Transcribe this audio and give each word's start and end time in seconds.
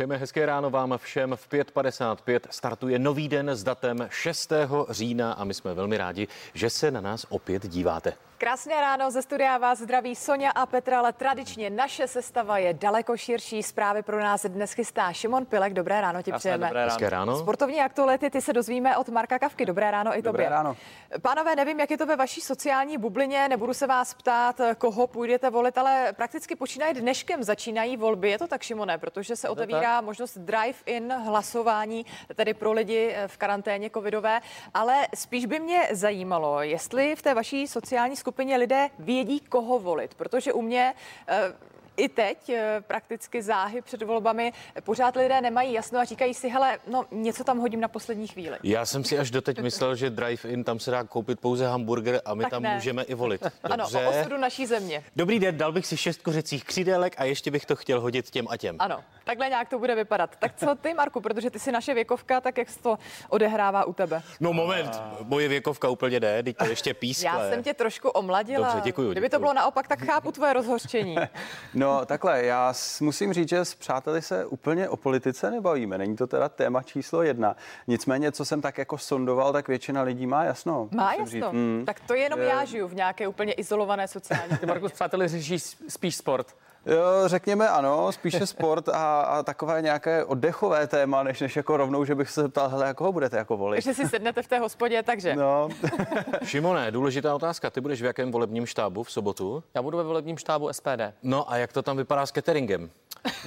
Přejeme 0.00 0.16
hezké 0.16 0.46
ráno 0.46 0.70
vám 0.70 0.98
všem 0.98 1.36
v 1.36 1.48
5.55. 1.48 2.40
Startuje 2.50 2.98
nový 2.98 3.28
den 3.28 3.48
s 3.50 3.64
datem 3.64 4.08
6. 4.10 4.52
října 4.90 5.32
a 5.32 5.44
my 5.44 5.54
jsme 5.54 5.74
velmi 5.74 5.96
rádi, 5.98 6.28
že 6.54 6.70
se 6.70 6.90
na 6.90 7.00
nás 7.00 7.26
opět 7.28 7.66
díváte. 7.66 8.12
Krásné 8.38 8.80
ráno 8.80 9.10
ze 9.10 9.22
studia 9.22 9.58
vás 9.58 9.78
zdraví 9.78 10.16
Sonja 10.16 10.50
a 10.50 10.66
Petra, 10.66 10.98
ale 10.98 11.12
tradičně 11.12 11.70
naše 11.70 12.08
sestava 12.08 12.58
je 12.58 12.74
daleko 12.74 13.16
širší. 13.16 13.62
Zprávy 13.62 14.02
pro 14.02 14.20
nás 14.20 14.46
dnes 14.46 14.72
chystá 14.72 15.12
Šimon 15.12 15.46
Pilek. 15.46 15.72
Dobré 15.72 16.00
ráno 16.00 16.22
ti 16.22 16.32
přejeme. 16.32 16.66
Dobré 16.66 16.80
ráno. 16.80 16.90
Hezké 16.90 17.10
ráno. 17.10 17.38
Sportovní 17.38 17.80
aktuality 17.80 18.30
ty 18.30 18.40
se 18.40 18.52
dozvíme 18.52 18.96
od 18.96 19.08
Marka 19.08 19.38
Kavky. 19.38 19.66
Dobré 19.66 19.90
ráno 19.90 20.10
i 20.18 20.22
tobě. 20.22 20.32
Dobré 20.32 20.48
ráno. 20.48 20.76
Pánové, 21.22 21.56
nevím, 21.56 21.80
jak 21.80 21.90
je 21.90 21.98
to 21.98 22.06
ve 22.06 22.16
vaší 22.16 22.40
sociální 22.40 22.98
bublině, 22.98 23.48
nebudu 23.48 23.74
se 23.74 23.86
vás 23.86 24.14
ptát, 24.14 24.60
koho 24.78 25.06
půjdete 25.06 25.50
volit, 25.50 25.78
ale 25.78 26.12
prakticky 26.16 26.56
počínají 26.56 26.94
dneškem 26.94 27.42
začínají 27.42 27.96
volby. 27.96 28.30
Je 28.30 28.38
to 28.38 28.48
tak, 28.48 28.62
Šimone, 28.62 28.98
protože 28.98 29.36
se 29.36 29.48
otevírá 29.48 29.89
možnost 30.00 30.38
drive-in 30.38 31.12
hlasování, 31.12 32.06
tedy 32.34 32.54
pro 32.54 32.72
lidi 32.72 33.14
v 33.26 33.36
karanténě 33.36 33.90
covidové, 33.90 34.40
ale 34.74 35.08
spíš 35.14 35.46
by 35.46 35.58
mě 35.58 35.88
zajímalo, 35.90 36.62
jestli 36.62 37.16
v 37.16 37.22
té 37.22 37.34
vaší 37.34 37.66
sociální 37.66 38.16
skupině 38.16 38.40
skupině 38.40 38.56
lidé 38.56 38.90
vědí, 38.98 39.40
koho 39.40 39.78
volit, 39.78 40.14
protože 40.14 40.52
u 40.52 40.62
mě 40.62 40.94
eh, 41.28 41.52
i 41.96 42.08
teď 42.08 42.48
eh, 42.48 42.82
prakticky 42.86 43.42
záhy 43.42 43.82
před 43.82 44.02
volbami 44.02 44.52
pořád 44.84 45.16
lidé 45.16 45.40
nemají 45.40 45.72
jasno 45.72 45.98
a 45.98 46.04
říkají 46.04 46.34
si, 46.34 46.48
hele, 46.48 46.78
no 46.86 47.04
něco 47.10 47.44
tam 47.44 47.58
hodím 47.58 47.80
na 47.80 47.88
poslední 47.88 48.26
chvíli. 48.26 48.58
Já 48.62 48.86
jsem 48.86 49.04
si 49.04 49.18
až 49.18 49.30
doteď 49.30 49.60
myslel, 49.60 49.94
že 49.94 50.10
drive-in 50.10 50.64
tam 50.64 50.78
se 50.78 50.90
dá 50.90 51.04
koupit 51.04 51.40
pouze 51.40 51.66
hamburger 51.66 52.20
a 52.24 52.34
my 52.34 52.42
tak 52.42 52.50
tam 52.50 52.62
ne. 52.62 52.74
můžeme 52.74 53.02
i 53.02 53.14
volit. 53.14 53.42
Dobře. 53.76 53.98
Ano, 53.98 54.10
o 54.10 54.20
osudu 54.20 54.36
naší 54.36 54.66
země. 54.66 55.04
Dobrý 55.16 55.38
den, 55.38 55.56
dal 55.58 55.72
bych 55.72 55.86
si 55.86 55.96
šest 55.96 56.22
kořecích 56.22 56.64
křídelek 56.64 57.14
a 57.18 57.24
ještě 57.24 57.50
bych 57.50 57.66
to 57.66 57.76
chtěl 57.76 58.00
hodit 58.00 58.30
těm 58.30 58.46
a 58.50 58.56
těm. 58.56 58.76
Ano, 58.78 59.04
takhle 59.24 59.48
nějak 59.48 59.68
to 59.68 59.78
bude 59.78 59.94
vypadat. 59.94 60.36
Tak 60.38 60.56
co 60.56 60.74
ty, 60.74 60.94
Marku, 60.94 61.20
protože 61.20 61.50
ty 61.50 61.58
jsi 61.58 61.72
naše 61.72 61.94
věkovka, 61.94 62.40
tak 62.40 62.58
jak 62.58 62.70
se 62.70 62.82
to 62.82 62.98
odehrává 63.28 63.84
u 63.84 63.92
tebe? 63.92 64.22
No 64.40 64.52
moment, 64.52 65.02
moje 65.22 65.48
věkovka 65.48 65.88
úplně 65.88 66.20
jde, 66.20 66.42
teď 66.42 66.56
to 66.56 66.64
ještě 66.64 66.94
pískle. 66.94 67.26
Já 67.26 67.50
jsem 67.50 67.62
tě 67.62 67.74
trošku 67.74 68.08
omladila. 68.08 68.66
Dobře, 68.66 68.80
děkuji. 68.84 69.12
Kdyby 69.12 69.28
to 69.28 69.38
bylo 69.38 69.54
naopak, 69.54 69.88
tak 69.88 70.04
chápu 70.04 70.32
tvoje 70.32 70.52
rozhořčení. 70.52 71.16
No 71.80 72.06
takhle, 72.06 72.44
já 72.44 72.74
musím 73.00 73.32
říct, 73.32 73.48
že 73.48 73.64
s 73.64 73.74
přáteli 73.74 74.22
se 74.22 74.46
úplně 74.46 74.88
o 74.88 74.96
politice 74.96 75.50
nebavíme. 75.50 75.98
Není 75.98 76.16
to 76.16 76.26
teda 76.26 76.48
téma 76.48 76.82
číslo 76.82 77.22
jedna. 77.22 77.56
Nicméně, 77.86 78.32
co 78.32 78.44
jsem 78.44 78.60
tak 78.60 78.78
jako 78.78 78.98
sondoval, 78.98 79.52
tak 79.52 79.68
většina 79.68 80.02
lidí 80.02 80.26
má 80.26 80.44
jasno. 80.44 80.88
Má 80.92 81.12
jasno. 81.12 81.26
Říct. 81.26 81.44
Mm. 81.52 81.82
Tak 81.86 82.00
to 82.00 82.14
jenom 82.14 82.40
je... 82.40 82.46
já 82.46 82.64
žiju 82.64 82.88
v 82.88 82.94
nějaké 82.94 83.28
úplně 83.28 83.52
izolované 83.52 84.08
sociální. 84.08 84.58
Ty, 84.58 84.66
Marku, 84.66 84.88
s 84.88 84.92
přáteli 84.92 85.28
řešíš 85.28 85.76
spíš 85.88 86.16
sport. 86.16 86.56
Jo, 86.86 87.02
řekněme 87.26 87.68
ano, 87.68 88.12
spíše 88.12 88.46
sport 88.46 88.88
a, 88.88 89.20
a 89.20 89.42
takové 89.42 89.82
nějaké 89.82 90.24
oddechové 90.24 90.86
téma, 90.86 91.22
než, 91.22 91.40
než 91.40 91.56
jako 91.56 91.76
rovnou, 91.76 92.04
že 92.04 92.14
bych 92.14 92.30
se 92.30 92.42
zeptal, 92.42 92.68
hele, 92.68 92.86
jak 92.86 93.00
ho 93.00 93.12
budete 93.12 93.36
jako 93.36 93.56
volit. 93.56 93.84
Takže 93.84 93.94
si 94.02 94.08
sednete 94.08 94.42
v 94.42 94.46
té 94.48 94.58
hospodě, 94.58 95.02
takže. 95.02 95.36
No. 95.36 95.68
Šimone, 96.44 96.90
důležitá 96.90 97.34
otázka. 97.34 97.70
Ty 97.70 97.80
budeš 97.80 98.02
v 98.02 98.04
jakém 98.04 98.30
volebním 98.32 98.66
štábu 98.66 99.02
v 99.02 99.12
sobotu? 99.12 99.62
Já 99.74 99.82
budu 99.82 99.96
ve 99.98 100.04
volebním 100.04 100.38
štábu 100.38 100.72
SPD. 100.72 101.00
No 101.22 101.52
a 101.52 101.56
jak 101.56 101.72
to 101.72 101.82
tam 101.82 101.96
vypadá 101.96 102.26
s 102.26 102.32
cateringem? 102.32 102.90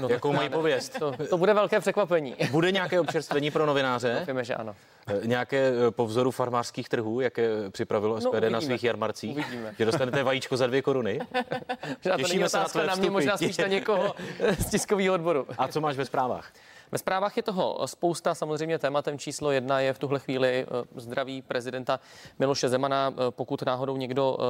No, 0.02 0.10
Jakou 0.10 0.34
mají 0.34 0.50
pověst? 0.50 1.00
To, 1.00 1.14
to 1.30 1.38
bude 1.38 1.54
velké 1.54 1.80
překvapení. 1.80 2.36
Bude 2.52 2.72
nějaké 2.72 3.00
občerstvení 3.00 3.52
pro 3.52 3.66
novináře? 3.66 4.16
Doufíme, 4.20 4.44
že 4.44 4.56
ano. 4.56 4.76
Eh, 5.08 5.28
nějaké 5.28 5.68
eh, 5.88 5.92
po 5.92 6.06
vzoru 6.06 6.32
farmářských 6.32 6.90
trhů, 6.90 7.22
jaké 7.22 7.50
připravilo 7.70 8.22
SPD 8.22 8.44
no, 8.44 8.50
na 8.50 8.62
svých 8.62 8.84
jarmarcích? 8.84 9.38
Uvidíme. 9.38 9.74
Že 9.78 9.86
dostanete 9.86 10.24
vajíčko 10.24 10.58
za 10.58 10.68
dvě 10.68 10.82
koruny? 10.82 11.20
Těšíme 12.18 12.50
se 12.50 12.58
na 12.58 12.66
tvé 12.66 12.88
na 12.88 12.96
mě, 12.96 13.10
možná 13.10 13.38
spíš 13.38 13.58
na 13.58 13.68
někoho 13.68 14.16
z 14.60 14.70
tiskového 14.70 15.14
odboru. 15.14 15.48
A 15.58 15.68
co 15.68 15.82
máš 15.82 15.96
ve 15.96 16.06
zprávách? 16.06 16.52
Ve 16.94 17.00
zprávách 17.00 17.38
je 17.38 17.44
toho 17.44 17.80
spousta. 17.86 18.36
Samozřejmě 18.36 18.80
tématem 18.80 19.18
číslo 19.20 19.52
jedna 19.52 19.80
je 19.80 19.94
v 19.94 20.00
tuhle 20.00 20.20
chvíli 20.20 20.66
eh, 20.68 21.02
zdraví 21.02 21.42
prezidenta 21.42 22.00
Miloše 22.40 22.70
Zemana. 22.70 23.14
Eh, 23.14 23.18
pokud 23.30 23.62
náhodou 23.62 23.98
někdo 23.98 24.38
eh, 24.40 24.44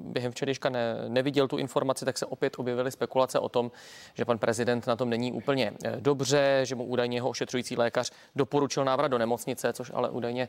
během 0.00 0.32
včerejška 0.32 0.68
ne, 0.68 0.96
neviděl 1.08 1.48
tu 1.48 1.58
informaci, 1.58 2.04
tak 2.04 2.18
se 2.18 2.26
opět 2.26 2.58
objevily 2.58 2.90
spekulace 2.90 3.38
o 3.38 3.48
tom, 3.48 3.70
že 4.14 4.24
pan 4.24 4.38
prezident 4.38 4.86
na 4.86 4.96
tom 4.96 5.10
není 5.10 5.32
úplně 5.32 5.72
dobře, 6.00 6.60
že 6.64 6.74
mu 6.74 6.84
údajně 6.84 7.16
jeho 7.16 7.28
ošetřující 7.28 7.76
lékař 7.76 8.10
doporučil 8.36 8.84
návrat 8.84 9.08
do 9.08 9.18
nemocnice, 9.18 9.72
což 9.72 9.92
ale 9.94 10.10
údajně 10.10 10.48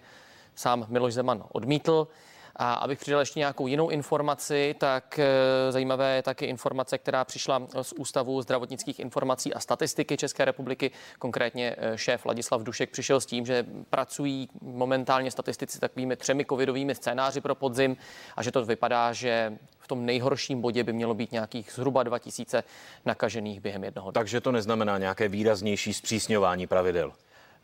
sám 0.55 0.85
Miloš 0.89 1.13
Zeman 1.13 1.43
odmítl. 1.51 2.07
A 2.55 2.73
abych 2.73 2.99
přidal 2.99 3.19
ještě 3.19 3.39
nějakou 3.39 3.67
jinou 3.67 3.89
informaci, 3.89 4.75
tak 4.79 5.19
eh, 5.19 5.71
zajímavé 5.71 6.15
je 6.15 6.23
taky 6.23 6.45
informace, 6.45 6.97
která 6.97 7.25
přišla 7.25 7.61
z 7.81 7.93
Ústavu 7.93 8.41
zdravotnických 8.41 8.99
informací 8.99 9.53
a 9.53 9.59
statistiky 9.59 10.17
České 10.17 10.45
republiky. 10.45 10.91
Konkrétně 11.19 11.75
eh, 11.77 11.97
šéf 11.97 12.25
Ladislav 12.25 12.63
Dušek 12.63 12.89
přišel 12.89 13.21
s 13.21 13.25
tím, 13.25 13.45
že 13.45 13.65
pracují 13.89 14.49
momentálně 14.61 15.31
statistici 15.31 15.79
takovými 15.79 16.15
třemi 16.15 16.45
covidovými 16.45 16.95
scénáři 16.95 17.41
pro 17.41 17.55
podzim 17.55 17.97
a 18.35 18.43
že 18.43 18.51
to 18.51 18.65
vypadá, 18.65 19.13
že 19.13 19.57
v 19.79 19.87
tom 19.87 20.05
nejhorším 20.05 20.61
bodě 20.61 20.83
by 20.83 20.93
mělo 20.93 21.13
být 21.13 21.31
nějakých 21.31 21.71
zhruba 21.71 22.03
2000 22.03 22.63
nakažených 23.05 23.59
během 23.59 23.83
jednoho 23.83 24.11
dne. 24.11 24.19
Takže 24.19 24.41
to 24.41 24.51
neznamená 24.51 24.97
nějaké 24.97 25.27
výraznější 25.27 25.93
zpřísňování 25.93 26.67
pravidel. 26.67 27.13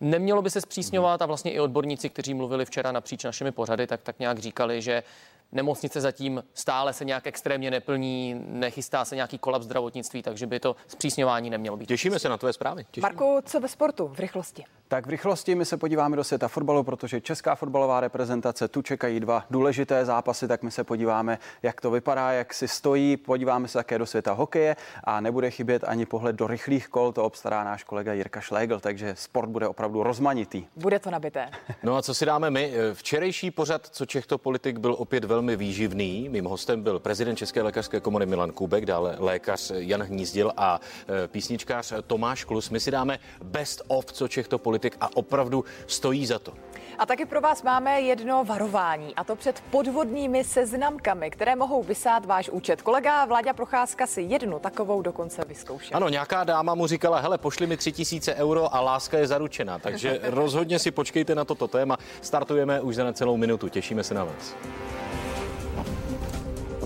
Nemělo 0.02 0.42
by 0.42 0.50
se 0.50 0.62
zpřísňovat 0.62 1.22
a 1.22 1.26
vlastně 1.26 1.52
i 1.52 1.60
odborníci, 1.60 2.10
kteří 2.10 2.34
mluvili 2.34 2.66
včera 2.66 2.92
napříč 2.92 3.24
našimi 3.24 3.52
pořady, 3.52 3.88
tak, 3.88 4.02
tak 4.02 4.20
nějak 4.20 4.40
říkali, 4.40 4.82
že 4.82 5.04
Nemocnice 5.52 6.02
zatím 6.02 6.44
stále 6.54 6.94
se 6.94 7.06
nějak 7.06 7.28
extrémně 7.28 7.72
neplní, 7.72 8.42
nechystá 8.48 9.06
se 9.06 9.16
nějaký 9.16 9.38
kolaps 9.38 9.66
zdravotnictví, 9.66 10.24
takže 10.24 10.48
by 10.48 10.60
to 10.60 10.76
zpřísňování 10.88 11.50
nemělo 11.50 11.78
být. 11.78 11.86
Těšíme 11.86 12.20
se 12.20 12.30
na 12.30 12.38
tvé 12.38 12.54
zprávy. 12.54 12.86
Těšíme. 12.92 13.10
Marku, 13.10 13.40
co 13.46 13.60
ve 13.60 13.68
sportu 13.68 14.08
v 14.08 14.20
rychlosti? 14.20 14.66
Tak 14.88 15.06
v 15.06 15.10
rychlosti 15.10 15.56
my 15.56 15.66
se 15.66 15.78
podíváme 15.78 16.16
do 16.16 16.24
světa 16.24 16.48
fotbalu, 16.48 16.84
protože 16.84 17.22
česká 17.22 17.56
fotbalová 17.56 18.00
reprezentace 18.00 18.68
tu 18.68 18.82
čekají 18.82 19.20
dva 19.20 19.46
důležité 19.50 20.06
zápasy, 20.06 20.48
tak 20.48 20.64
my 20.64 20.72
se 20.72 20.84
podíváme, 20.84 21.38
jak 21.64 21.82
to 21.82 21.92
vypadá, 21.92 22.32
jak 22.32 22.54
si 22.54 22.68
stojí, 22.68 23.18
podíváme 23.18 23.68
se 23.68 23.78
také 23.78 23.98
do 23.98 24.06
světa 24.06 24.34
hokeje 24.34 24.76
a 25.04 25.22
nebude 25.22 25.52
chybět 25.52 25.84
ani 25.88 26.06
pohled 26.06 26.36
do 26.36 26.48
rychlých 26.48 26.88
kol, 26.88 27.12
to 27.12 27.24
obstará 27.24 27.64
náš 27.64 27.84
kolega 27.84 28.14
Jirka 28.14 28.42
Šlégl, 28.42 28.80
takže 28.80 29.16
sport 29.16 29.50
bude 29.50 29.68
opravdu 29.68 30.04
rozmanitý. 30.04 30.66
Bude 30.76 31.00
to 31.00 31.12
nabité. 31.12 31.50
No 31.84 31.98
a 31.98 32.02
co 32.02 32.14
si 32.14 32.26
dáme 32.26 32.50
my? 32.50 32.74
Včerejší 32.94 33.52
pořad, 33.52 33.88
co 33.88 34.06
Čechto 34.06 34.38
politik 34.38 34.78
byl 34.78 34.96
opět 35.00 35.24
velmi 35.24 35.39
výživný. 35.48 36.30
Mým 36.30 36.46
hostem 36.46 36.82
byl 36.82 37.00
prezident 37.00 37.36
České 37.36 37.62
lékařské 37.62 38.00
komory 38.00 38.26
Milan 38.26 38.52
Kubek, 38.52 38.86
dále 38.86 39.16
lékař 39.20 39.72
Jan 39.76 40.04
Hnízdil 40.04 40.52
a 40.58 40.80
e, 41.24 41.28
písničkář 41.28 41.94
Tomáš 42.08 42.44
Klus. 42.44 42.70
My 42.70 42.80
si 42.80 42.92
dáme 42.92 43.20
best 43.44 43.82
of, 43.88 44.06
co 44.06 44.28
Čechto 44.28 44.58
politik 44.58 44.98
a 45.02 45.10
opravdu 45.16 45.66
stojí 45.88 46.26
za 46.26 46.40
to. 46.40 46.54
A 46.98 47.06
taky 47.06 47.26
pro 47.26 47.42
vás 47.42 47.64
máme 47.64 48.02
jedno 48.02 48.44
varování, 48.44 49.16
a 49.16 49.24
to 49.24 49.36
před 49.36 49.64
podvodnými 49.72 50.44
seznamkami, 50.44 51.32
které 51.32 51.56
mohou 51.56 51.84
vysát 51.84 52.26
váš 52.26 52.50
účet. 52.50 52.82
Kolega 52.82 53.26
Vláďa 53.26 53.54
Procházka 53.54 54.08
si 54.08 54.22
jednu 54.22 54.60
takovou 54.60 55.02
dokonce 55.02 55.46
vyzkoušel. 55.48 55.98
Ano, 55.98 56.10
nějaká 56.10 56.44
dáma 56.44 56.76
mu 56.76 56.88
říkala, 56.88 57.20
hele, 57.20 57.38
pošli 57.38 57.68
mi 57.68 57.78
tři 57.78 57.92
tisíce 57.92 58.36
euro 58.36 58.76
a 58.76 58.82
láska 58.82 59.18
je 59.18 59.28
zaručená. 59.28 59.80
Takže 59.80 60.20
rozhodně 60.24 60.80
si 60.80 60.92
počkejte 60.92 61.36
na 61.36 61.46
toto 61.46 61.68
téma. 61.68 61.98
Startujeme 62.22 62.82
už 62.82 62.96
za 62.96 63.04
necelou 63.04 63.38
minutu. 63.38 63.70
Těšíme 63.70 64.04
se 64.04 64.14
na 64.14 64.24
vás. 64.24 64.56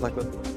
Takhle. 0.04 0.53